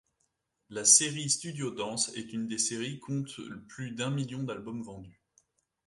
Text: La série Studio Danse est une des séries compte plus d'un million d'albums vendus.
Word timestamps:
La 0.71 0.83
série 0.83 1.29
Studio 1.29 1.69
Danse 1.69 2.09
est 2.15 2.33
une 2.33 2.47
des 2.47 2.57
séries 2.57 2.97
compte 2.97 3.39
plus 3.67 3.91
d'un 3.91 4.09
million 4.09 4.41
d'albums 4.41 4.81
vendus. 4.81 5.21